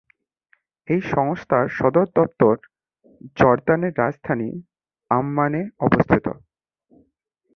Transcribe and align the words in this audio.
এই 0.87 1.01
সংস্থার 1.11 1.65
সদর 1.77 2.07
দপ্তর 2.15 2.55
জর্দানের 3.37 3.93
রাজধানী 3.97 4.49
আম্মানে 5.11 5.61
অবস্থিত। 5.79 6.25